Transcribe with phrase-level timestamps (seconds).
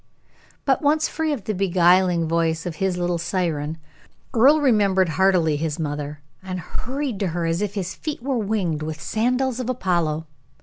[0.65, 3.77] But once free of the beguiling voice of his little siren,
[4.33, 8.81] Earle remembered heartily his mother, and hurried to her as if his feet were winged
[8.81, 10.25] with the sandals of Apollo.